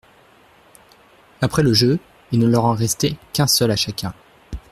Après 1.41 1.61
le 1.61 1.75
jeu, 1.75 1.99
il 2.31 2.39
ne 2.39 2.47
leur 2.47 2.65
en 2.65 2.71
restait 2.73 3.17
qu’un 3.33 3.45
seul 3.45 3.69
à 3.69 3.75
chacun. 3.75 4.15